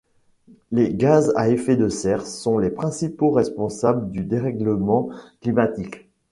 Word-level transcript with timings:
Les 0.71 0.95
gaz 0.95 1.31
à 1.35 1.49
effet 1.49 1.75
de 1.75 1.87
serre 1.87 2.25
sont 2.25 2.57
les 2.57 2.71
principaux 2.71 3.29
responsables 3.29 4.09
du 4.09 4.23
dérèglement 4.23 5.09
climatique. 5.41 6.07